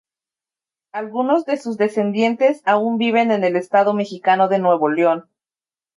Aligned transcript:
Algunos 0.93 1.45
de 1.45 1.57
sus 1.57 1.77
descendientes 1.77 2.63
aún 2.65 2.97
viven 2.97 3.29
en 3.29 3.43
el 3.43 3.55
estado 3.55 3.93
mexicano 3.93 4.47
de 4.47 4.57
Nuevo 4.57 4.89
León. 4.89 5.29